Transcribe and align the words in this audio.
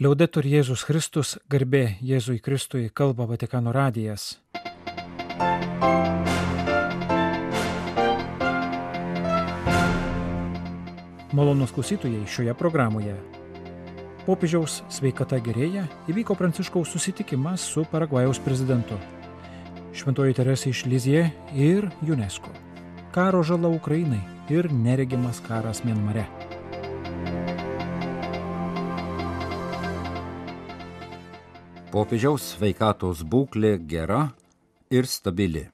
Liaudetur 0.00 0.46
Jėzus 0.48 0.80
Kristus, 0.88 1.34
garbė 1.52 1.98
Jėzui 2.00 2.38
Kristui, 2.40 2.86
kalba 2.88 3.26
Vatikano 3.28 3.68
radijas. 3.68 4.38
Malonus 11.36 11.76
klausytojai 11.76 12.22
šioje 12.24 12.54
programoje. 12.56 13.12
Popiežiaus 14.24 14.78
sveikata 14.88 15.36
gerėja, 15.44 15.84
įvyko 16.08 16.32
Pranciškaus 16.32 16.96
susitikimas 16.96 17.60
su 17.60 17.84
Paragvajaus 17.92 18.40
prezidentu. 18.40 18.96
Šventoji 19.92 20.38
Teresė 20.40 20.72
iš 20.72 20.86
Lizie 20.88 21.26
ir 21.52 21.90
UNESCO. 22.08 22.48
Karo 23.12 23.44
žala 23.44 23.68
Ukrainai 23.68 24.22
ir 24.48 24.72
neregimas 24.72 25.44
karas 25.44 25.84
Mienmare. 25.84 26.24
Popiežiaus 31.90 32.44
sveikatos 32.54 33.24
būklė 33.26 33.72
gera 33.90 34.20
ir 34.94 35.08
stabili. 35.10 35.64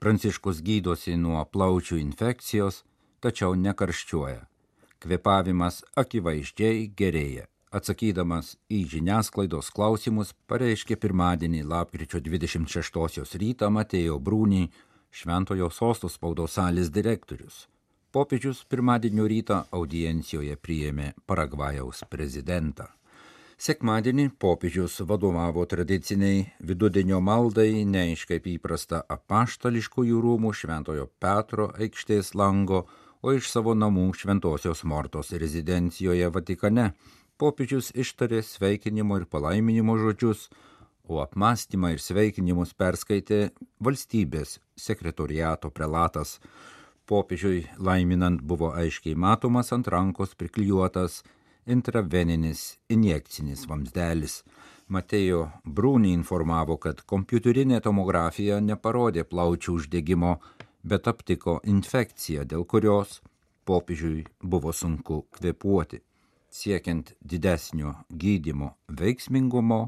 Pranciškus 0.00 0.62
gydosi 0.64 1.12
nuo 1.20 1.42
plaučių 1.44 1.98
infekcijos, 2.00 2.78
tačiau 3.20 3.52
nekarščiuoja. 3.52 4.46
Kvepavimas 5.04 5.82
akivaizdžiai 5.92 6.88
gerėja. 6.96 7.44
Atsakydamas 7.68 8.54
į 8.72 8.80
žiniasklaidos 8.94 9.68
klausimus, 9.76 10.32
pareiškė 10.48 10.96
pirmadienį 10.96 11.66
lapkričio 11.68 12.24
26 12.24 13.36
rytą 13.36 13.68
Matėjo 13.68 14.16
Brūnį, 14.16 14.70
Šventojo 15.12 15.68
sostos 15.68 16.16
spaudos 16.16 16.56
salės 16.56 16.88
direktorius. 16.88 17.66
Popiežius 18.08 18.64
pirmadienio 18.64 19.28
rytą 19.28 19.66
audiencijoje 19.68 20.56
priėmė 20.56 21.12
Paragvajaus 21.28 22.06
prezidentą. 22.08 22.88
Sekmadienį 23.58 24.28
popiežius 24.38 25.00
vadovavo 25.02 25.64
tradiciniai 25.66 26.44
vidudienio 26.62 27.16
maldai, 27.18 27.82
ne 27.82 28.04
iš 28.12 28.20
kaip 28.30 28.44
įprasta 28.46 29.00
apaštališkųjų 29.10 30.20
rūmų 30.22 30.52
Šventojo 30.54 31.08
Petro 31.18 31.64
aikštės 31.74 32.36
lango, 32.38 32.84
o 33.18 33.32
iš 33.34 33.48
savo 33.50 33.72
namų 33.74 34.12
Šventosios 34.14 34.84
Mortos 34.86 35.34
rezidencijoje 35.42 36.28
Vatikane. 36.36 36.92
Popiežius 37.34 37.90
ištarė 37.98 38.44
sveikinimo 38.46 39.18
ir 39.18 39.24
palaiminimo 39.26 39.96
žodžius, 39.98 40.44
o 41.10 41.18
apmąstymą 41.24 41.96
ir 41.96 42.04
sveikinimus 42.04 42.76
perskaitė 42.78 43.48
valstybės 43.82 44.60
sekretoriato 44.78 45.72
prelatas. 45.74 46.36
Popiežiui 47.10 47.64
laiminant 47.82 48.38
buvo 48.38 48.70
aiškiai 48.70 49.18
matomas 49.18 49.74
ant 49.74 49.90
rankos 49.90 50.38
priklijuotas 50.38 51.24
intraveninis 51.74 52.78
injekcinis 52.92 53.66
vamzdelis. 53.68 54.42
Matėjo 54.88 55.42
Brūnį 55.64 56.14
informavo, 56.16 56.78
kad 56.80 57.02
kompiuterinė 57.12 57.82
tomografija 57.84 58.60
neparodė 58.64 59.26
plaučių 59.28 59.74
uždegimo, 59.76 60.38
bet 60.82 61.10
aptiko 61.12 61.58
infekciją, 61.68 62.46
dėl 62.48 62.64
kurios 62.64 63.18
popiežiui 63.68 64.24
buvo 64.40 64.72
sunku 64.72 65.26
kvepuoti. 65.36 66.00
Siekiant 66.48 67.12
didesnio 67.20 67.92
gydimo 68.08 68.70
veiksmingumo, 68.88 69.82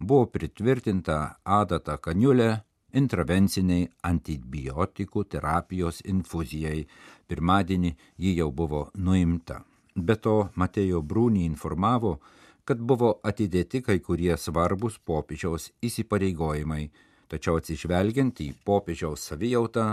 buvo 0.00 0.26
pritvirtinta 0.34 1.20
adata 1.60 1.96
kaniulė 2.02 2.50
intravenciniai 2.98 3.86
antibiotikų 4.10 5.24
terapijos 5.30 6.02
infuzijai. 6.02 6.86
Pirmadienį 7.30 7.96
ji 8.18 8.36
jau 8.40 8.50
buvo 8.50 8.88
nuimta. 8.98 9.62
Be 10.00 10.16
to, 10.16 10.36
Matėjo 10.56 11.02
Brūnį 11.04 11.44
informavo, 11.44 12.18
kad 12.64 12.80
buvo 12.80 13.12
atidėti 13.26 13.80
kai 13.84 13.98
kurie 14.04 14.32
svarbus 14.38 14.98
popiežiaus 15.04 15.70
įsipareigojimai, 15.84 16.84
tačiau 17.30 17.58
atsižvelgiant 17.60 18.40
į 18.44 18.52
popiežiaus 18.66 19.24
savijautą, 19.30 19.86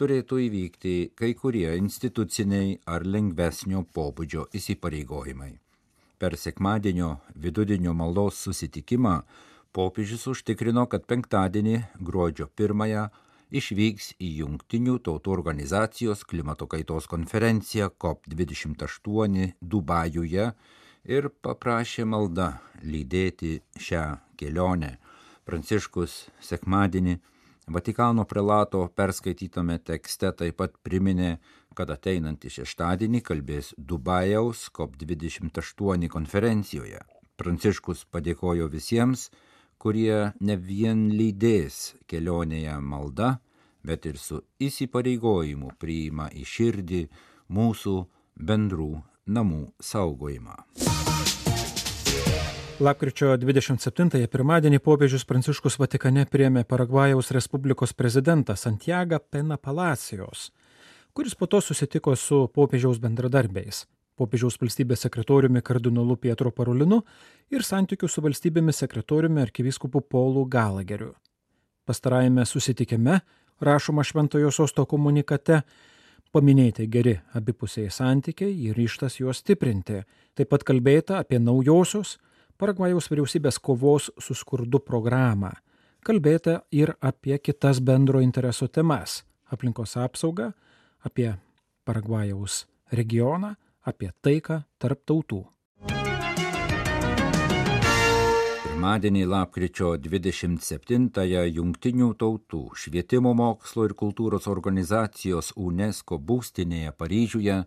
turėtų 0.00 0.38
įvykti 0.46 0.94
kai 1.18 1.32
kurie 1.36 1.68
instituciniai 1.76 2.76
ar 2.88 3.04
lengvesnio 3.04 3.82
pobūdžio 3.96 4.46
įsipareigojimai. 4.56 5.52
Per 6.20 6.36
sekmadienio 6.36 7.14
vidudienio 7.36 7.92
maldos 7.96 8.40
susitikimą 8.44 9.16
popiežius 9.76 10.26
užtikrino, 10.34 10.86
kad 10.92 11.06
penktadienį 11.08 11.76
gruodžio 12.00 12.48
pirmąją 12.56 13.08
išvyks 13.50 14.14
į 14.22 14.30
Junktinių 14.40 14.98
tautų 15.06 15.34
organizacijos 15.34 16.24
klimato 16.28 16.68
kaitos 16.70 17.08
konferenciją 17.10 17.90
COP28 18.00 19.52
Dubajuje 19.60 20.50
ir 21.04 21.30
paprašė 21.42 22.06
maldą 22.06 22.52
lydėti 22.82 23.58
šią 23.78 24.04
kelionę. 24.40 24.96
Pranciškus 25.44 26.26
sekmadienį 26.44 27.18
Vatikano 27.70 28.24
prelato 28.24 28.80
perskaitytame 28.98 29.76
tekste 29.86 30.32
taip 30.34 30.56
pat 30.58 30.72
priminė, 30.82 31.36
kad 31.78 31.92
ateinantį 31.94 32.50
šeštadienį 32.56 33.20
kalbės 33.22 33.68
Dubajaus 33.78 34.64
COP28 34.74 36.08
konferencijoje. 36.10 36.98
Pranciškus 37.38 38.02
padėkojo 38.10 38.66
visiems, 38.72 39.28
kurie 39.80 40.32
ne 40.44 40.56
vien 40.60 41.08
lydės 41.16 41.94
kelionėje 42.10 42.76
malda, 42.84 43.38
bet 43.86 44.04
ir 44.06 44.18
su 44.20 44.42
įsipareigojimu 44.60 45.72
priima 45.80 46.28
į 46.36 46.44
širdį 46.44 47.02
mūsų 47.56 47.94
bendrų 48.36 48.92
namų 49.32 49.62
saugojimą. 49.80 50.56
Lapkričio 52.80 53.34
27-ąją 53.36 54.28
pirmadienį 54.32 54.80
popiežius 54.84 55.26
Pranciškus 55.28 55.76
Vatikane 55.80 56.24
priėmė 56.24 56.64
Paragvajaus 56.68 57.28
Respublikos 57.36 57.92
prezidentą 57.92 58.56
Santiago 58.56 59.20
Pena 59.20 59.58
Palacijos, 59.60 60.48
kuris 61.12 61.36
po 61.36 61.48
to 61.48 61.60
susitiko 61.60 62.16
su 62.16 62.46
popiežiaus 62.54 63.00
bendradarbiais 63.00 63.84
popiežiaus 64.20 64.58
valstybės 64.60 65.06
sekretoriumi 65.06 65.62
kardinolu 65.64 66.18
Pietro 66.20 66.52
Parolinu 66.52 67.00
ir 67.50 67.64
santykių 67.66 68.08
su 68.08 68.22
valstybėmis 68.24 68.82
sekretoriumi 68.84 69.42
arkivyskupu 69.46 70.02
Polu 70.04 70.44
Galageriu. 70.44 71.14
Pastarajame 71.88 72.44
susitikime, 72.46 73.20
rašoma 73.60 74.04
Šventojo 74.04 74.52
sosto 74.54 74.84
komunikate, 74.86 75.62
paminėti 76.30 76.86
geri 76.86 77.16
abipusiai 77.34 77.90
santykiai 77.90 78.52
ir 78.68 78.76
ryštas 78.78 79.18
juos 79.20 79.40
stiprinti. 79.42 80.04
Taip 80.36 80.52
pat 80.52 80.66
kalbėta 80.66 81.18
apie 81.24 81.40
naujosios 81.42 82.18
Paragvajaus 82.60 83.06
vyriausybės 83.08 83.56
kovos 83.64 84.10
su 84.20 84.34
skurdu 84.36 84.82
programą. 84.84 85.54
Kalbėta 86.04 86.58
ir 86.76 86.92
apie 87.00 87.38
kitas 87.40 87.80
bendro 87.80 88.20
intereso 88.20 88.68
temas- 88.68 89.22
aplinkos 89.52 89.96
apsaugą, 89.96 90.52
apie 91.04 91.38
Paragvajaus 91.84 92.66
regioną, 92.92 93.56
apie 93.86 94.10
taiką 94.22 94.62
tarp 94.78 95.04
tautų. 95.08 95.44
Pirmadienį 98.80 99.26
lapkričio 99.28 99.92
27-ąją 100.00 101.42
Junktinių 101.52 102.14
tautų 102.16 102.62
švietimo 102.80 103.34
mokslo 103.36 103.84
ir 103.84 103.92
kultūros 103.92 104.48
organizacijos 104.48 105.52
UNESCO 105.56 106.16
būstinėje 106.16 106.94
Paryžiuje 106.96 107.58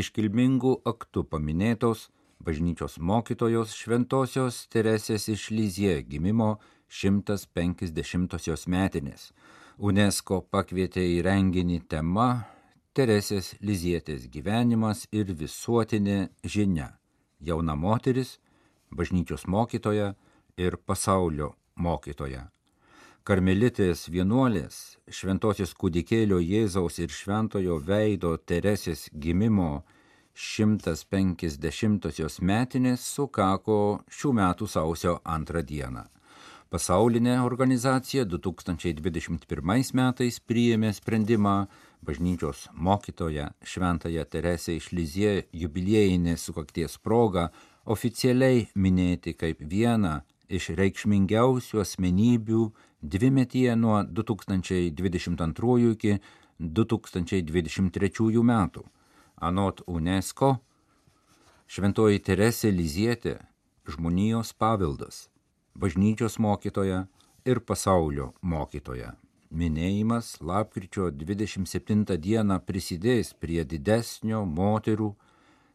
iškilmingų 0.00 0.78
aktų 0.88 1.26
paminėtos 1.28 2.08
bažnyčios 2.44 2.96
mokytojos 2.96 3.76
šventosios 3.76 4.62
Teresės 4.72 5.28
iš 5.28 5.50
Lizie 5.52 5.98
gimimo 6.08 6.56
150-osios 6.88 8.64
metinės. 8.64 9.32
UNESCO 9.78 10.40
pakvietė 10.48 11.04
į 11.16 11.22
renginį 11.26 11.80
tema 11.90 12.46
Teresės 12.94 13.56
Lizietės 13.58 14.28
gyvenimas 14.30 15.08
ir 15.10 15.26
visuotinė 15.34 16.28
žinia- 16.46 16.94
jauna 17.48 17.74
moteris, 17.74 18.38
bažnyčios 18.94 19.50
mokytoja 19.50 20.14
ir 20.56 20.76
pasaulio 20.76 21.56
mokytoja. 21.74 22.52
Karmelitės 23.24 24.08
vienuolės, 24.08 24.96
šventosios 25.10 25.74
kūdikėlio 25.74 26.38
Jėzaus 26.38 26.98
ir 27.02 27.08
šventojo 27.08 27.82
veido 27.82 28.38
Teresės 28.38 29.10
gimimo 29.10 29.82
150-osios 30.36 32.40
metinės 32.40 33.00
sukako 33.00 34.04
šių 34.08 34.32
metų 34.38 34.66
sausio 34.68 35.20
antrą 35.24 35.62
dieną. 35.66 36.14
Pasaulinė 36.74 37.36
organizacija 37.46 38.24
2021 38.26 39.92
metais 39.94 40.40
priėmė 40.42 40.88
sprendimą 40.96 41.52
bažnyčios 42.06 42.68
mokytoją 42.74 43.46
Šventąją 43.64 44.24
Teresę 44.24 44.76
iš 44.76 44.92
Lizie 44.92 45.32
jubiliejinės 45.52 46.44
sukakties 46.46 46.98
proga 46.98 47.48
oficialiai 47.84 48.66
minėti 48.74 49.34
kaip 49.40 49.62
vieną 49.72 50.20
iš 50.48 50.70
reikšmingiausių 50.78 51.80
asmenybių 51.84 52.62
dvimetyje 53.02 53.76
nuo 53.76 54.02
2022 54.04 55.92
iki 55.92 56.18
2023 56.60 58.44
metų. 58.52 58.84
Anot 59.36 59.82
UNESCO, 59.86 60.54
Šventoji 61.66 62.20
Teresė 62.22 62.70
Lizietė 62.70 63.38
žmonijos 63.88 64.52
paveldas, 64.54 65.28
bažnyčios 65.74 66.38
mokytoja 66.38 67.06
ir 67.44 67.60
pasaulio 67.60 68.32
mokytoja. 68.40 69.23
Minėjimas 69.54 70.40
lapkričio 70.42 71.12
27 71.14 72.16
dieną 72.18 72.56
prisidės 72.66 73.28
prie 73.38 73.62
didesnio 73.62 74.40
moterų 74.50 75.12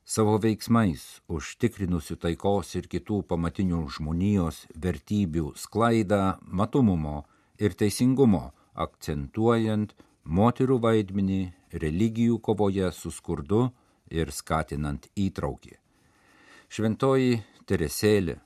savo 0.03 0.33
veiksmais 0.43 1.05
užtikrinusių 1.31 2.17
taikos 2.25 2.73
ir 2.75 2.89
kitų 2.91 3.21
pamatinių 3.29 3.79
žmonijos 3.95 4.65
vertybių 4.85 5.53
sklaidą, 5.63 6.19
matomumo 6.43 7.21
ir 7.55 7.77
teisingumo, 7.79 8.49
akcentuojant 8.75 9.95
moterų 10.25 10.81
vaidmenį 10.83 11.39
religijų 11.85 12.41
kovoje 12.43 12.91
su 12.91 13.13
skurdu 13.15 13.69
ir 14.11 14.35
skatinant 14.35 15.07
įtraukį. 15.15 15.77
Šventoji 16.67 17.39
Teresėlė, 17.69 18.41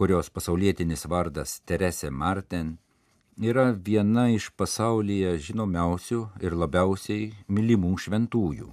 kurios 0.00 0.32
pasaulietinis 0.32 1.04
vardas 1.12 1.58
Teresė 1.68 2.08
Marten, 2.08 2.78
yra 3.36 3.70
viena 3.76 4.30
iš 4.32 4.48
pasaulyje 4.56 5.36
žinomiausių 5.48 6.20
ir 6.40 6.56
labiausiai 6.56 7.32
mylimų 7.48 7.92
šventųjų. 8.00 8.70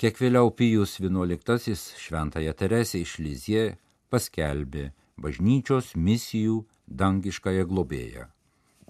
Kiek 0.00 0.16
vėliau 0.16 0.48
Pijus 0.56 0.96
XI 0.96 1.76
šventąją 1.76 2.52
Teresę 2.56 3.04
iš 3.04 3.18
Lizie 3.18 3.76
paskelbė 4.08 4.94
bažnyčios 5.16 5.94
misijų 5.96 6.64
dangiškąją 6.86 7.64
globėją. 7.70 8.28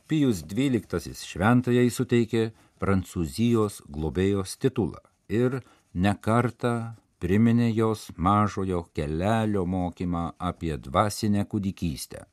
Pijus 0.09 0.43
XII 0.45 1.15
šventajai 1.17 1.89
suteikė 1.91 2.51
Prancūzijos 2.83 3.81
globėjos 3.89 4.59
titulą 4.61 5.01
ir 5.33 5.63
nekarta 5.95 6.97
priminė 7.23 7.71
jos 7.73 8.11
mažojo 8.17 8.83
kelelio 8.93 9.65
mokymą 9.65 10.35
apie 10.39 10.77
dvasinę 10.77 11.47
kūdikystę. 11.49 12.27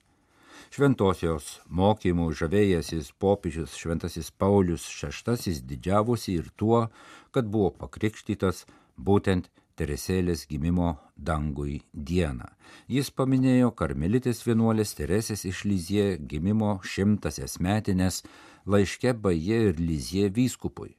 Šventosios 0.72 1.48
mokymų 1.68 2.30
žavėjęsis 2.42 3.14
popiežius 3.20 3.78
Šventasis 3.80 4.32
Paulius 4.32 4.86
VI 4.88 5.56
didžiavosi 5.68 6.36
ir 6.40 6.52
tuo, 6.56 6.86
kad 7.32 7.48
buvo 7.48 7.72
pakrikštytas 7.72 8.66
būtent 8.98 9.50
Teresėlės 9.80 10.46
gimimo 10.52 10.98
dangui 11.28 11.82
dieną. 11.94 12.48
Jis 12.90 13.12
paminėjo 13.16 13.72
karmelitės 13.78 14.48
vienuolės 14.48 14.96
Teresės 14.98 15.46
iš 15.50 15.58
Lizie 15.70 16.18
gimimo 16.18 16.80
šimtasias 16.84 17.60
metinės 17.60 18.24
laiške 18.66 19.14
Baje 19.14 19.70
ir 19.70 19.80
Lizie 19.80 20.30
vyskupui. 20.30 20.96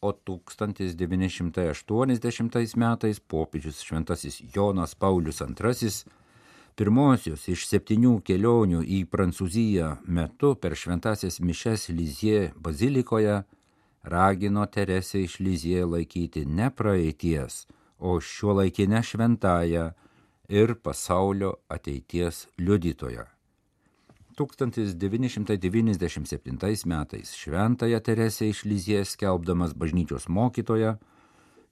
O 0.00 0.12
1980 0.12 2.76
metais 2.78 3.20
popiežius 3.20 3.82
šventasis 3.82 4.42
Jonas 4.54 4.94
Paulius 4.94 5.42
II 5.42 5.90
pirmosios 6.78 7.48
iš 7.50 7.66
septynių 7.66 8.22
kelionių 8.22 8.86
į 8.86 9.10
Prancūziją 9.10 9.98
metu 10.06 10.54
per 10.54 10.78
šventasias 10.78 11.42
mišes 11.42 11.90
Lizie 11.90 12.54
bazilikoje 12.54 13.42
ragino 14.02 14.66
Teresę 14.66 15.24
iš 15.24 15.40
Lizie 15.40 15.84
laikyti 15.84 16.44
ne 16.46 16.70
praeities, 16.70 17.66
o 17.98 18.20
šiuolaikinę 18.20 19.02
šventąją 19.02 19.90
ir 20.48 20.76
pasaulio 20.82 21.56
ateities 21.68 22.48
liudytoją. 22.58 23.24
1997 24.38 26.58
metais 26.86 27.34
šventąją 27.34 28.00
Teresę 28.00 28.48
iš 28.48 28.64
Lizės 28.64 29.08
skelbdamas 29.16 29.72
bažnyčios 29.74 30.28
mokytoją, 30.28 30.96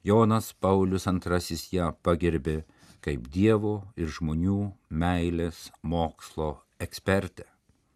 Jonas 0.04 0.52
Paulius 0.52 1.06
II 1.06 1.56
ją 1.72 1.92
pagerbė 2.02 2.64
kaip 3.06 3.28
Dievo 3.30 3.84
ir 3.96 4.10
žmonių 4.10 4.72
meilės 4.90 5.70
mokslo 5.82 6.56
ekspertę. 6.82 7.46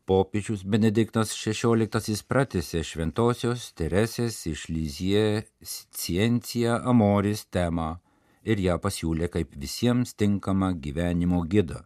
Popiežius 0.06 0.62
Benediktas 0.66 1.32
XVI 1.34 2.16
pratęsė 2.30 2.82
šventosios 2.86 3.72
Teresės 3.78 4.38
iš 4.50 4.68
Lizie 4.70 5.44
Scientia 5.62 6.78
Amoris 6.82 7.44
temą 7.46 7.98
ir 8.44 8.60
ją 8.60 8.78
pasiūlė 8.82 9.28
kaip 9.32 9.54
visiems 9.56 10.14
tinkamą 10.14 10.72
gyvenimo 10.80 11.42
gidą. 11.44 11.84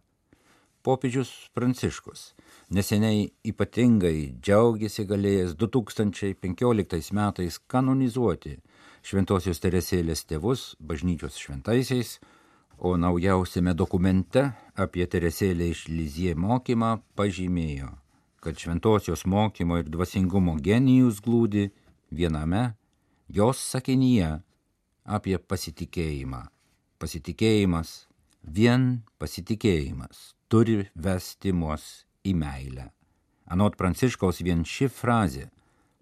Popiežius 0.85 1.31
Pranciškus 1.57 2.35
neseniai 2.69 3.31
ypatingai 3.49 4.35
džiaugiasi 4.37 5.07
galėjęs 5.09 5.55
2015 5.57 7.13
metais 7.17 7.57
kanonizuoti 7.73 8.59
Šventojios 9.05 9.61
Teresėlės 9.61 10.23
tėvus 10.25 10.61
bažnyčios 10.81 11.35
šventaisiais, 11.37 12.15
o 12.77 12.95
naujausiame 12.97 13.75
dokumente 13.77 14.47
apie 14.81 15.05
Teresėlę 15.05 15.67
iš 15.73 15.83
Lizie 15.89 16.33
mokymą 16.33 16.95
pažymėjo, 17.17 17.91
kad 18.41 18.57
šventosios 18.57 19.27
mokymo 19.29 19.77
ir 19.81 19.91
dvasingumo 19.93 20.57
genijus 20.57 21.21
glūdi 21.21 21.67
viename 22.09 22.71
jos 23.29 23.61
sakinyje 23.61 24.31
apie 25.05 25.37
pasitikėjimą. 25.37 26.41
Pasitikėjimas, 26.99 28.07
vien 28.41 29.03
pasitikėjimas 29.21 30.33
turi 30.49 30.85
vesti 30.95 31.53
mus 31.53 32.05
į 32.25 32.33
meilę. 32.39 32.89
Anot 33.45 33.77
Pranciškaus 33.77 34.41
vien 34.41 34.63
ši 34.65 34.89
frazė 34.89 35.49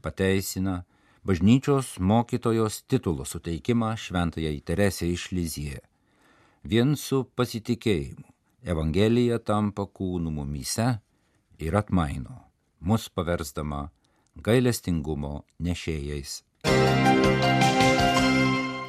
pateisina 0.03 0.83
bažnyčios 1.27 1.97
mokytojos 1.99 2.83
titulo 2.87 3.25
suteikimą 3.27 3.93
šventajai 3.99 4.61
Teresė 4.63 5.09
iš 5.11 5.31
Lizie. 5.35 5.81
Vien 6.63 6.95
su 6.95 7.23
pasitikėjimu 7.35 8.29
Evangelija 8.63 9.41
tampa 9.43 9.83
kūnų 9.83 10.31
mumyse 10.37 10.87
ir 11.59 11.75
atmaino, 11.75 12.37
mus 12.79 13.09
paversdama 13.11 13.89
gailestingumo 14.39 15.43
nešėjais. 15.59 16.39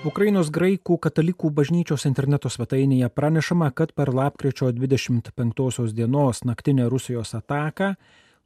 Ukrainos 0.05 0.51
graikų 0.53 0.99
katalikų 1.01 1.49
bažnyčios 1.57 2.03
interneto 2.05 2.51
svetainėje 2.53 3.07
pranešama, 3.09 3.71
kad 3.73 3.95
per 3.97 4.11
lapkričio 4.13 4.69
25 4.77 5.95
dienos 5.97 6.43
naktinę 6.45 6.91
Rusijos 6.93 7.33
ataką 7.39 7.95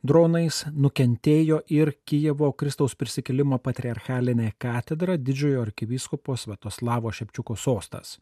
dronais 0.07 0.61
nukentėjo 0.71 1.59
ir 1.67 1.91
Kijevo 2.07 2.53
Kristaus 2.53 2.95
prisikėlimo 2.95 3.59
patriarchalinė 3.59 4.53
katedra 4.55 5.17
didžiojo 5.19 5.65
arkivyskupo 5.67 6.37
Svetoslavo 6.37 7.11
Šepčiuko 7.11 7.57
sostas. 7.57 8.21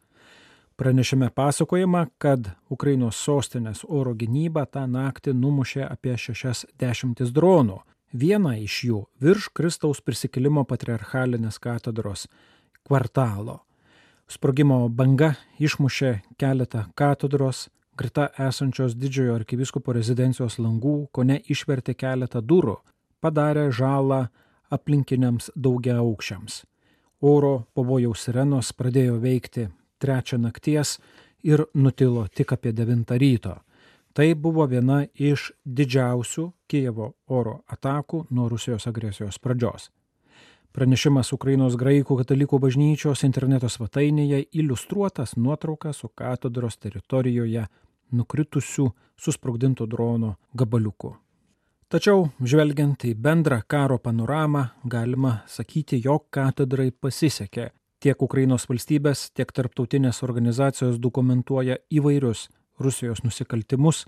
Pranešime 0.75 1.29
pasakojama, 1.29 2.07
kad 2.17 2.49
Ukrainos 2.73 3.21
sostinės 3.21 3.85
oro 3.85 4.15
gynyba 4.17 4.65
tą 4.65 4.87
naktį 4.89 5.37
numušė 5.37 5.85
apie 5.85 6.17
60 6.17 7.21
dronų. 7.37 7.83
Vieną 8.17 8.57
iš 8.63 8.83
jų 8.89 9.05
virš 9.21 9.51
Kristaus 9.53 10.01
prisikėlimo 10.01 10.65
patriarchalinės 10.65 11.59
katedros 11.61 12.29
kvartalo. 12.87 13.61
Sprogimo 14.27 14.87
banga 14.89 15.33
išmušė 15.63 16.11
keletą 16.39 16.85
katedros, 16.99 17.67
greta 17.97 18.27
esančios 18.47 18.95
didžiojo 18.95 19.35
arkiviskopo 19.39 19.95
rezidencijos 19.95 20.59
langų, 20.59 21.07
ko 21.11 21.23
ne 21.23 21.39
išvertė 21.49 21.95
keletą 21.97 22.41
durų, 22.43 22.77
padarė 23.23 23.69
žalą 23.71 24.27
aplinkiniams 24.71 25.51
daugia 25.55 25.97
aukščiams. 26.03 26.63
Oro 27.21 27.53
pavojaus 27.73 28.27
sirenos 28.27 28.73
pradėjo 28.77 29.17
veikti 29.23 29.69
trečią 29.97 30.37
nakties 30.43 30.97
ir 31.43 31.63
nutilo 31.73 32.27
tik 32.27 32.53
apie 32.53 32.73
9 32.75 33.17
ryto. 33.17 33.55
Tai 34.13 34.27
buvo 34.35 34.65
viena 34.65 35.03
iš 35.13 35.51
didžiausių 35.65 36.51
Kijevo 36.67 37.11
oro 37.29 37.59
atakų 37.69 38.25
nuo 38.29 38.49
Rusijos 38.49 38.87
agresijos 38.89 39.37
pradžios. 39.39 39.91
Pranešimas 40.77 41.31
Ukrainos 41.33 41.73
graikų 41.73 42.19
katalikų 42.19 42.59
bažnyčios 42.61 43.23
interneto 43.25 43.65
svetainėje 43.65 44.43
iliustruotas 44.61 45.33
nuotrauka 45.33 45.89
su 45.89 46.11
katedros 46.13 46.77
teritorijoje 46.77 47.63
nukritusių 48.13 48.85
susprogdintų 49.17 49.87
drono 49.89 50.35
gabaliukų. 50.53 51.15
Tačiau, 51.89 52.27
žvelgiant 52.43 53.07
į 53.09 53.15
bendrą 53.17 53.63
karo 53.65 53.97
panoramą, 53.97 54.67
galima 54.85 55.39
sakyti, 55.49 55.97
jog 56.03 56.27
katedrai 56.29 56.91
pasisekė 56.91 57.71
Tiek 57.97 58.21
Ukrainos 58.21 58.67
valstybės, 58.69 59.31
tiek 59.33 59.49
tarptautinės 59.49 60.21
organizacijos 60.21 60.99
dokumentuoja 61.01 61.79
įvairius 61.89 62.43
Rusijos 62.77 63.23
nusikaltimus, 63.25 64.03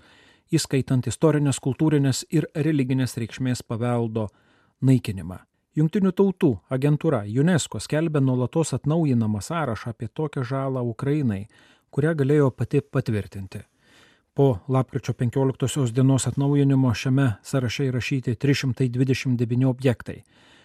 įskaitant 0.54 1.10
istorinės, 1.10 1.58
kultūrinės 1.58 2.22
ir 2.30 2.46
religinės 2.54 3.18
reikšmės 3.18 3.66
paveldo 3.66 4.28
naikinimą. 4.86 5.42
Junktinių 5.78 6.10
tautų 6.10 6.48
agentūra 6.74 7.20
UNESCO 7.30 7.78
skelbia 7.78 8.18
nuolatos 8.18 8.72
atnaujinamą 8.74 9.38
sąrašą 9.38 9.92
apie 9.92 10.08
tokią 10.08 10.42
žalą 10.42 10.82
Ukrainai, 10.82 11.44
kurią 11.94 12.14
galėjo 12.18 12.48
pati 12.50 12.80
patvirtinti. 12.82 13.60
Po 14.34 14.58
lapkričio 14.68 15.14
15 15.14 15.92
dienos 15.94 16.26
atnaujinimo 16.26 16.90
šiame 16.94 17.28
sąraše 17.46 17.86
įrašyti 17.86 18.34
329 18.34 19.64
objektai, 19.70 20.24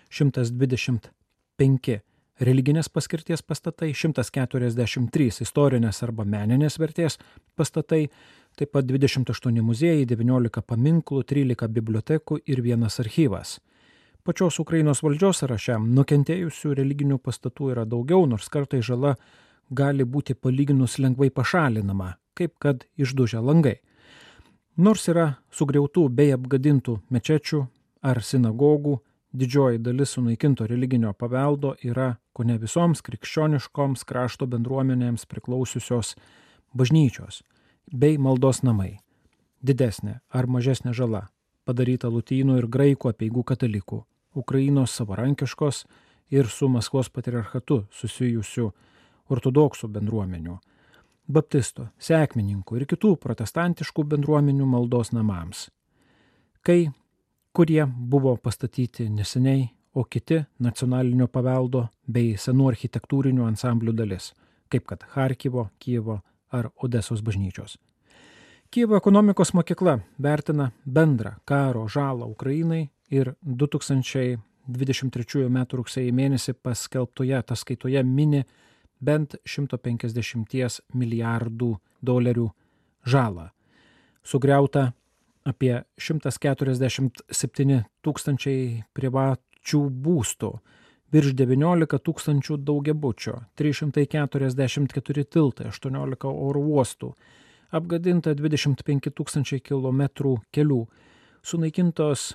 125 0.09 2.00
religinės 2.41 2.89
paskirties 2.89 3.45
pastatai, 3.45 3.93
143 3.93 5.29
istorinės 5.45 6.01
arba 6.01 6.25
meninės 6.25 6.79
vertės 6.81 7.19
pastatai, 7.53 8.09
taip 8.57 8.74
pat 8.74 8.89
28 8.89 9.62
muziejai, 9.62 10.09
19 10.09 10.65
paminklų, 10.65 11.21
13 11.29 11.69
bibliotekų 11.77 12.41
ir 12.50 12.65
vienas 12.65 13.00
archyvas. 13.05 13.59
Pačios 14.25 14.55
Ukrainos 14.58 15.03
valdžios 15.05 15.44
sąraše 15.44 15.75
nukentėjusių 15.77 16.72
religinių 16.79 17.20
pastatų 17.22 17.67
yra 17.75 17.84
daugiau, 17.86 18.24
nors 18.25 18.48
kartai 18.50 18.79
žala 18.82 19.12
gali 19.70 20.01
būti 20.01 20.34
palyginus 20.34 20.96
lengvai 20.98 21.27
pašalinama, 21.29 22.15
kaip 22.34 22.55
kad 22.58 22.88
išdužę 22.98 23.38
langai. 23.38 23.75
Nors 24.82 25.05
yra 25.13 25.27
sugriautų 25.53 26.08
bei 26.10 26.34
apgadintų 26.34 26.96
mečečių 27.13 27.60
ar 28.01 28.22
sinagogų, 28.25 28.96
didžioji 29.29 29.84
dalis 29.86 30.15
sunaikinto 30.17 30.65
religinio 30.74 31.13
paveldo 31.13 31.75
yra 31.86 32.15
ko 32.34 32.48
ne 32.50 32.58
visoms 32.58 33.05
krikščioniškoms 33.05 34.08
krašto 34.10 34.50
bendruomenėms 34.50 35.29
priklausiusios 35.29 36.15
bažnyčios 36.74 37.44
bei 37.94 38.17
maldos 38.17 38.63
namai. 38.65 38.98
Didesnė 39.62 40.17
ar 40.34 40.50
mažesnė 40.50 40.98
žala 40.98 41.27
padaryta 41.65 42.10
lutynų 42.10 42.58
ir 42.63 42.72
graikų 42.74 43.13
apieigų 43.13 43.46
katalikų, 43.53 44.01
Ukrainos 44.35 44.95
savarankiškos 44.95 45.85
ir 46.31 46.47
su 46.47 46.69
Maskvos 46.69 47.09
patriarchatu 47.09 47.85
susijusių 47.91 48.71
ortodoksų 49.29 49.89
bendruomenių, 49.89 50.57
baptistų, 51.27 51.87
sekmininkų 51.97 52.81
ir 52.81 52.85
kitų 52.89 53.15
protestantiškų 53.21 54.05
bendruomenių 54.15 54.67
maldos 54.69 55.11
namams. 55.15 55.69
Kai 56.65 56.91
kurie 57.53 57.85
buvo 57.85 58.35
pastatyti 58.37 59.09
neseniai, 59.09 59.69
o 59.95 60.03
kiti 60.03 60.41
nacionalinio 60.59 61.29
paveldo 61.31 61.85
bei 62.07 62.35
senų 62.35 62.67
architektūrinių 62.73 63.45
ansamblių 63.47 63.93
dalis, 63.95 64.33
kaip 64.67 64.83
kad 64.89 65.05
Harkivo, 65.13 65.69
Kievo 65.79 66.19
ar 66.51 66.67
Odesos 66.83 67.21
bažnyčios. 67.23 67.77
Kievo 68.71 68.97
ekonomikos 68.97 69.53
mokykla 69.55 69.99
vertina 70.19 70.71
bendrą 70.85 71.37
karo 71.45 71.85
žalą 71.87 72.27
Ukrainai 72.27 72.89
ir 73.13 73.33
2023 73.41 75.45
m. 75.45 75.65
rugsėjai 75.79 76.13
mėnesį 76.15 76.55
paskelbtoje 76.63 77.35
ataskaitoje 77.38 78.03
mini 78.03 78.43
bent 79.00 79.35
150 79.45 80.81
milijardų 80.93 81.75
dolerių 82.01 82.47
žalą. 83.05 83.50
Sugriauta 84.25 84.93
apie 85.45 85.83
147 86.01 87.83
tūkstančiai 88.01 88.62
privačių 88.97 89.81
būstų, 90.05 90.50
virš 91.13 91.35
19 91.38 92.00
tūkstančių 92.07 92.57
daugiabučio, 92.65 93.35
344 93.59 95.25
tiltai, 95.29 95.69
18 95.69 96.31
oro 96.31 96.63
uostų, 96.74 97.12
apgadinta 97.69 98.33
25 98.33 99.13
tūkstančiai 99.13 99.62
kilometrų 99.62 100.39
kelių, 100.55 100.81
sunaikintos 101.45 102.31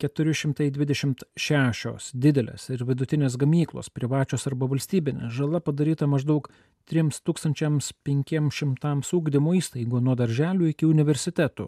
426 0.00 2.16
didelės 2.16 2.70
ir 2.72 2.80
vidutinės 2.88 3.36
gamyklos, 3.40 3.92
privačios 3.92 4.46
arba 4.48 4.64
valstybinės, 4.70 5.34
žala 5.36 5.60
padaryta 5.64 6.06
maždaug 6.10 6.42
3500 6.90 9.14
ūkdymo 9.18 9.50
įstaigų 9.60 9.98
nuo 10.02 10.14
darželių 10.18 10.64
iki 10.72 10.84
universitetų 10.88 11.66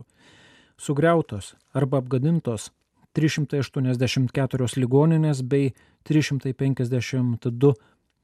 sugriautos 0.83 1.55
arba 1.75 1.97
apgadintos 2.03 2.71
384 3.15 4.81
ligoninės 4.81 5.43
bei 5.45 5.75
352 6.09 7.75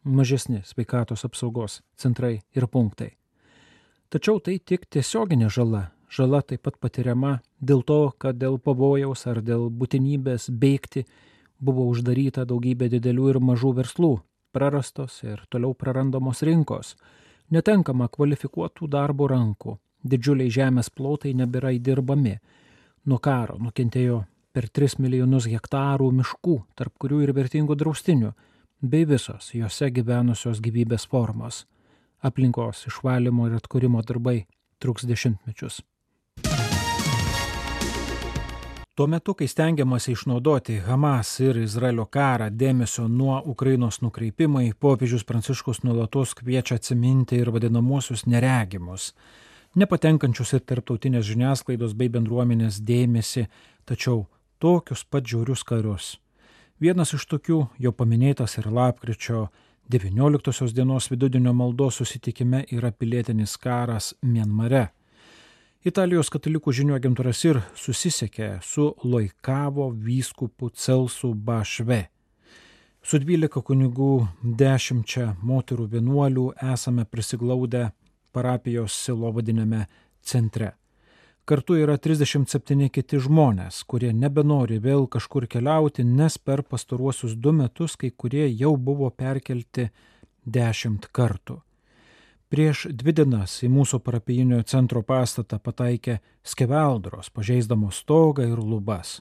mažesni 0.05 0.63
sveikatos 0.65 1.25
apsaugos 1.29 1.83
centrai 1.97 2.41
ir 2.57 2.67
punktai. 2.67 3.13
Tačiau 4.09 4.41
tai 4.41 4.59
tik 4.59 4.89
tiesioginė 4.89 5.51
žala. 5.53 5.91
Žala 6.09 6.41
taip 6.41 6.63
pat 6.65 6.79
patiriama 6.81 7.39
dėl 7.61 7.83
to, 7.85 8.13
kad 8.17 8.39
dėl 8.41 8.57
pavojaus 8.59 9.27
ar 9.29 9.43
dėl 9.45 9.69
būtinybės 9.69 10.49
bėgti 10.49 11.05
buvo 11.61 11.85
uždaryta 11.91 12.47
daugybė 12.49 12.89
didelių 12.95 13.29
ir 13.35 13.39
mažų 13.45 13.75
verslų, 13.83 14.13
prarastos 14.53 15.21
ir 15.27 15.43
toliau 15.53 15.75
prarandamos 15.75 16.41
rinkos, 16.47 16.95
netenkama 17.53 18.09
kvalifikuotų 18.09 18.89
darbo 18.89 19.29
rankų, 19.29 19.77
didžiuliai 20.05 20.53
žemės 20.55 20.89
plotai 20.91 21.35
nebėra 21.37 21.75
įdirbami. 21.77 22.39
Nuo 23.09 23.19
karo 23.19 23.59
nukentėjo 23.61 24.23
per 24.53 24.69
3 24.73 24.99
milijonus 25.03 25.49
hektarų 25.51 26.09
miškų, 26.23 26.57
tarp 26.75 26.97
kurių 26.99 27.23
ir 27.27 27.35
vertingų 27.37 27.77
draustinių, 27.79 28.33
bei 28.81 29.05
visos 29.05 29.53
juose 29.55 29.91
gyvenusios 29.91 30.63
gyvybės 30.65 31.05
formos. 31.11 31.67
Aplinkos 32.25 32.87
išvalymo 32.89 33.47
ir 33.51 33.61
atkūrimo 33.61 34.03
darbai 34.07 34.41
truks 34.83 35.07
dešimtmečius. 35.07 35.83
Tuo 38.99 39.07
metu, 39.07 39.35
kai 39.35 39.47
stengiamasi 39.47 40.13
išnaudoti 40.13 40.81
Hamas 40.87 41.37
ir 41.41 41.61
Izraelio 41.63 42.07
karą 42.11 42.49
dėmesio 42.51 43.07
nuo 43.09 43.37
Ukrainos 43.47 44.01
nukreipimai, 44.03 44.73
popiežius 44.75 45.23
Pranciškus 45.25 45.85
nuolatos 45.85 46.35
kviečia 46.35 46.81
atsiminti 46.81 47.39
ir 47.39 47.53
vadinamosius 47.55 48.27
neregimus 48.27 49.13
nepatenkančius 49.79 50.55
į 50.57 50.61
tarptautinės 50.67 51.27
žiniasklaidos 51.29 51.95
bei 51.99 52.11
bendruomenės 52.13 52.81
dėmesį, 52.85 53.47
tačiau 53.89 54.27
tokius 54.63 55.05
pat 55.05 55.27
žiaurius 55.29 55.65
karius. 55.67 56.17
Vienas 56.81 57.15
iš 57.15 57.27
tokių 57.27 57.61
jau 57.83 57.93
paminėtas 57.93 58.59
ir 58.59 58.71
lapkričio 58.71 59.49
19 59.91 60.75
dienos 60.75 61.11
vidudienio 61.11 61.53
maldos 61.53 61.99
susitikime 62.01 62.65
yra 62.71 62.93
pilietinis 62.93 63.57
karas 63.59 64.15
Mienmare. 64.23 64.89
Italijos 65.87 66.27
katalikų 66.35 66.73
žinių 66.75 66.97
agentūras 66.97 67.39
ir 67.47 67.61
susisiekė 67.79 68.57
su 68.67 68.89
Loikavo 69.07 69.85
vyskupu 69.95 70.73
Celsu 70.75 71.31
Bašve. 71.35 72.09
Su 72.99 73.21
12 73.23 73.63
kunigų, 73.63 74.27
10 74.43 75.37
moterų 75.39 75.87
vienuolių 75.93 76.49
esame 76.73 77.05
prisiglaudę 77.07 77.93
parapijos 78.35 78.97
silovadinėme 79.05 79.85
centre. 80.21 80.73
Kartu 81.47 81.79
yra 81.79 81.95
37 81.95 82.91
kiti 82.91 83.23
žmonės, 83.23 83.85
kurie 83.87 84.11
nebenori 84.11 84.81
vėl 84.83 85.07
kažkur 85.07 85.47
keliauti, 85.47 86.03
nes 86.03 86.41
per 86.43 86.65
pastaruosius 86.67 87.39
du 87.39 87.55
metus 87.55 87.95
kai 87.95 88.11
kurie 88.11 88.51
jau 88.51 88.75
buvo 88.77 89.15
perkelti 89.15 89.87
dešimt 90.43 91.07
kartų. 91.15 91.63
Prieš 92.49 92.87
dvi 92.89 93.13
dienas 93.13 93.59
į 93.61 93.69
mūsų 93.69 93.99
parapijinio 94.01 94.63
centro 94.65 95.03
pastatą 95.05 95.59
pataikė 95.61 96.19
skeveldros, 96.41 97.29
pažeisdamos 97.29 98.01
stogą 98.01 98.47
ir 98.49 98.63
lubas. 98.65 99.19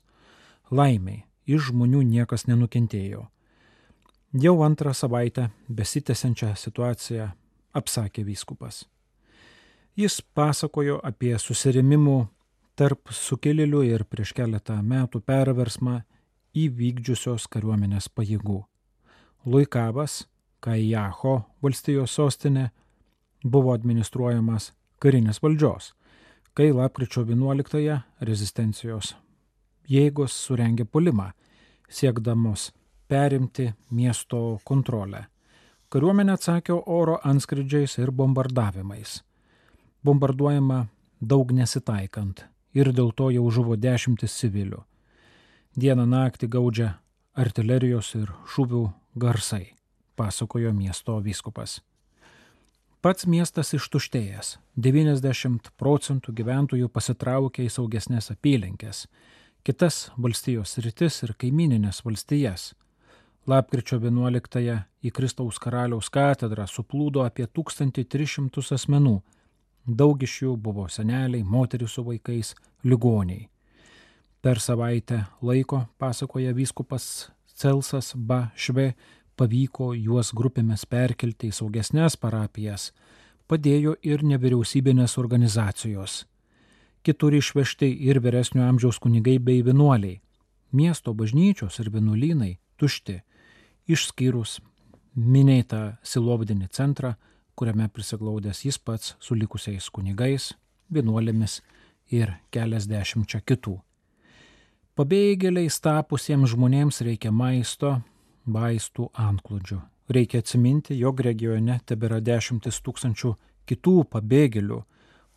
Laimiai, 0.72 1.26
iš 1.44 1.72
žmonių 1.72 2.06
niekas 2.08 2.48
nenukentėjo. 2.48 3.26
Jau 4.32 4.56
antrą 4.64 4.94
savaitę 4.96 5.50
besitęsiančią 5.68 6.54
situaciją 6.56 7.28
apsakė 7.76 8.24
vyskupas. 8.24 8.86
Jis 9.98 10.22
pasakojo 10.22 11.02
apie 11.04 11.34
susirėmimų 11.42 12.18
tarp 12.80 13.12
sukilėlių 13.12 13.84
ir 13.90 14.08
prieš 14.08 14.32
keletą 14.38 14.80
metų 14.80 15.20
perversmą 15.26 16.00
įvykdžiusios 16.56 17.48
kariuomenės 17.52 18.08
pajėgų. 18.08 18.62
Luikavas, 19.46 20.28
Kaijaho 20.64 21.42
valstijos 21.62 22.16
sostinė, 22.18 22.70
buvo 23.44 23.74
administruojamas 23.74 24.72
karinės 25.04 25.42
valdžios, 25.44 25.94
kai 26.54 26.72
lapkričio 26.74 27.26
11-ąją 27.26 28.00
rezistencijos 28.22 29.14
jėgos 29.88 30.34
surengė 30.48 30.86
pulimą, 30.86 31.32
siekdamos 31.90 32.72
perimti 33.08 33.72
miesto 33.92 34.60
kontrolę. 34.68 35.28
Kariuomenė 35.90 36.36
atsakė 36.36 36.76
oro 36.86 37.22
anskridžiais 37.24 37.96
ir 38.02 38.12
bombardavimais 38.12 39.22
bombarduojama 40.08 40.86
daug 41.22 41.52
nesitaikant 41.52 42.46
ir 42.78 42.92
dėl 42.96 43.12
to 43.18 43.30
jau 43.34 43.48
žuvo 43.52 43.76
dešimtis 43.76 44.36
civilių. 44.40 44.84
Dieną 45.78 46.06
naktį 46.10 46.50
gaudžia 46.54 46.90
artilerijos 47.38 48.14
ir 48.20 48.32
šūvių 48.54 48.84
garsai, 49.20 49.74
pasakojo 50.18 50.74
miesto 50.74 51.18
vyskupas. 51.26 51.82
Pats 53.02 53.28
miestas 53.30 53.74
ištuštėjęs, 53.78 54.58
90 54.76 55.72
procentų 55.78 56.34
gyventojų 56.40 56.90
pasitraukė 56.90 57.68
į 57.68 57.72
saugesnės 57.76 58.32
apylinkės, 58.34 59.06
kitas 59.64 60.10
valstijos 60.18 60.78
rytis 60.84 61.22
ir 61.24 61.36
kaimininės 61.38 62.04
valstijas. 62.06 62.74
Lapkričio 63.48 64.02
11-ąją 64.02 64.82
į 65.06 65.14
Kristaus 65.16 65.62
karaliaus 65.64 66.10
katedrą 66.12 66.66
suplūdo 66.68 67.24
apie 67.24 67.48
1300 67.48 68.76
asmenų 68.76 69.22
Daug 69.88 70.20
iš 70.20 70.42
jų 70.42 70.58
buvo 70.60 70.90
seneliai, 70.92 71.46
moteris 71.48 71.94
su 71.96 72.04
vaikais, 72.04 72.50
ligoniai. 72.84 73.46
Per 74.44 74.60
savaitę 74.60 75.22
laiko, 75.40 75.86
pasakoja 75.98 76.52
vyskupas 76.52 77.30
Celsas 77.56 78.12
Ba 78.16 78.50
Šve, 78.56 78.98
pavyko 79.38 79.92
juos 79.96 80.34
grupėmis 80.36 80.86
perkelti 80.90 81.52
į 81.52 81.58
saugesnės 81.60 82.18
parapijas, 82.20 82.92
padėjo 83.48 83.96
ir 84.04 84.24
nevyriausybinės 84.26 85.18
organizacijos. 85.22 86.26
Kitur 87.06 87.38
išvežti 87.38 87.88
ir 88.10 88.20
vyresnio 88.20 88.66
amžiaus 88.68 89.00
kunigai 89.00 89.38
bei 89.40 89.64
vienuoliai. 89.64 90.20
Miesto 90.76 91.14
bažnyčios 91.16 91.80
ir 91.80 91.92
vienuolynai 91.94 92.58
tušti, 92.78 93.22
išskyrus 93.88 94.58
minėtą 95.16 95.98
silovdinį 96.04 96.68
centrą, 96.76 97.16
kuriame 97.58 97.88
prisiglaudęs 97.90 98.66
jis 98.66 98.78
pats 98.78 99.16
su 99.24 99.36
likusiais 99.36 99.88
kunigais, 99.90 100.52
vienuolėmis 100.94 101.62
ir 102.14 102.36
keliasdešimčia 102.54 103.42
kitų. 103.48 103.78
Pabėgėliais 104.98 105.80
tapusiems 105.82 106.52
žmonėms 106.54 107.02
reikia 107.06 107.32
maisto, 107.32 108.00
vaistų 108.48 109.12
antklodžių. 109.14 109.82
Reikia 110.10 110.40
atsiminti, 110.40 110.96
jog 110.96 111.20
regione 111.20 111.82
tebėra 111.86 112.22
dešimtis 112.24 112.80
tūkstančių 112.86 113.34
kitų 113.68 113.96
pabėgėlių, 114.14 114.82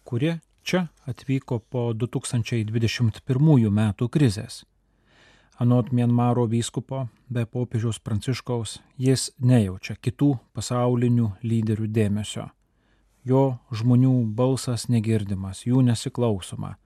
kurie 0.07 0.39
čia 0.63 0.87
atvyko 1.11 1.59
po 1.59 1.91
2021 1.93 3.71
metų 3.71 4.09
krizės. 4.09 4.65
Anot 5.61 5.91
Mienmaro 5.93 6.47
vyskupo, 6.49 7.09
be 7.29 7.45
popiežiaus 7.45 7.99
pranciškaus, 8.01 8.79
jis 8.97 9.27
nejaučia 9.45 9.99
kitų 10.01 10.39
pasaulinių 10.57 11.27
lyderių 11.43 11.89
dėmesio. 11.91 12.47
Jo 13.29 13.59
žmonių 13.69 14.15
balsas 14.33 14.87
negirdimas, 14.89 15.67
jų 15.67 15.83
nesiklausoma. 15.85 16.79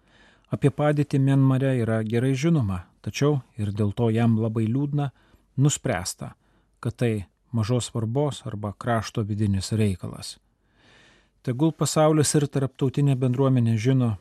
Apie 0.50 0.72
padėtį 0.74 1.20
Mienmare 1.22 1.76
yra 1.78 2.00
gerai 2.02 2.32
žinoma, 2.34 2.80
tačiau 3.04 3.44
ir 3.54 3.70
dėl 3.70 3.92
to 3.94 4.08
jam 4.10 4.34
labai 4.42 4.66
liūdna 4.66 5.12
nuspręsta, 5.56 6.34
kad 6.80 6.96
tai 6.96 7.26
mažos 7.52 7.90
svarbos 7.90 8.42
arba 8.46 8.72
krašto 8.72 9.22
vidinis 9.22 9.72
reikalas. 9.72 10.38
Tegul 11.42 11.72
pasaulis 11.72 12.34
ir 12.34 12.48
tarptautinė 12.48 13.14
bendruomenė 13.20 13.76
žino, 13.76 14.14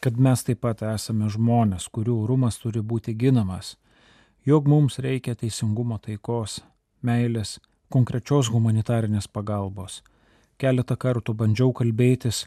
kad 0.00 0.18
mes 0.20 0.44
taip 0.44 0.60
pat 0.60 0.82
esame 0.84 1.30
žmonės, 1.32 1.88
kurių 1.88 2.20
rūmas 2.28 2.60
turi 2.60 2.82
būti 2.84 3.16
ginamas 3.16 3.76
jog 4.46 4.68
mums 4.68 4.98
reikia 5.02 5.34
teisingumo 5.34 5.98
taikos, 5.98 6.60
meilės, 7.02 7.56
konkrečios 7.90 8.50
humanitarinės 8.54 9.26
pagalbos. 9.26 10.02
Keletą 10.56 10.94
kartų 10.96 11.34
bandžiau 11.34 11.72
kalbėtis 11.74 12.44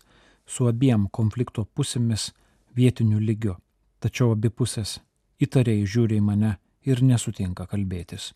su 0.48 0.68
abiem 0.72 1.10
konflikto 1.12 1.66
pusėmis 1.76 2.30
vietiniu 2.76 3.20
lygiu, 3.20 3.58
tačiau 4.00 4.32
abi 4.32 4.50
pusės 4.50 5.00
įtariai 5.44 5.84
žiūri 5.84 6.22
į 6.22 6.26
mane 6.30 6.54
ir 6.90 7.04
nesutinka 7.06 7.68
kalbėtis. 7.70 8.34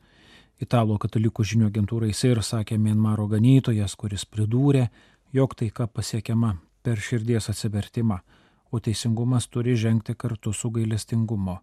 Italų 0.61 0.99
katalikų 1.01 1.43
žinių 1.49 1.69
agentūrai 1.71 2.13
SIR 2.13 2.43
sakė 2.45 2.77
Mienmaro 2.77 3.25
ganytojas, 3.27 3.95
kuris 3.99 4.25
pridūrė, 4.29 4.87
jog 5.33 5.55
taika 5.57 5.87
pasiekiama 5.87 6.53
per 6.83 7.01
širdies 7.01 7.49
atsivertimą, 7.49 8.19
o 8.71 8.79
teisingumas 8.79 9.49
turi 9.49 9.75
žengti 9.75 10.15
kartu 10.15 10.53
su 10.53 10.69
gailestingumu. 10.69 11.57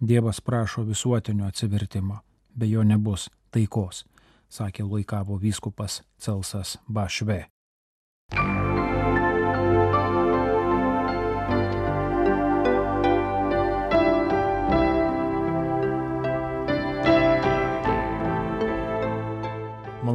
Dievas 0.00 0.40
prašo 0.40 0.82
visuotinio 0.82 1.46
atsivertimo, 1.46 2.20
be 2.54 2.68
jo 2.68 2.82
nebus 2.82 3.30
taikos, 3.54 4.04
sakė 4.50 4.82
Luikavo 4.82 5.38
vyskupas 5.38 6.02
Celsas 6.18 6.78
Bašve. 6.88 7.44